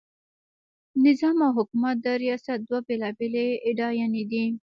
نظام 1.05 1.37
او 1.45 1.51
حکومت 1.57 1.95
د 2.01 2.07
ریاست 2.23 2.59
دوه 2.67 2.79
بېلابېلې 2.87 3.45
اډانې 3.69 4.23
دي. 4.31 4.45